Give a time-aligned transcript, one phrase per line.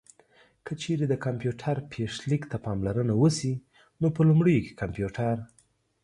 [0.65, 3.53] که چېرې د کمپيوټر پيښليک ته پاملرنه وشي
[4.01, 5.35] نو په لومړيو کې کمپيوټر